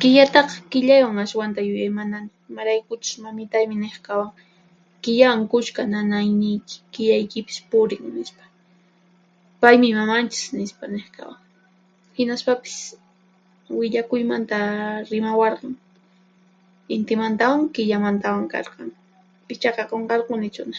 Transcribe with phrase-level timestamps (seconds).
[0.00, 4.30] "Killataqa killaywan ashwanta yuyaymanani, imaraykuchus mamitaymi niq kawan:
[5.04, 8.44] ""killawan kushka nanayniyki, killaykipis purin"" nispa.
[9.60, 11.40] ""Paymi mamanchis"", nispa niq kawan.
[12.16, 12.76] Hinaspapis
[13.78, 14.56] willakuymanta
[15.10, 15.72] rimawarqan,
[16.96, 18.90] intimantawan killamantawan karqan,
[19.54, 20.78] ichaqa qunqarquni chuna."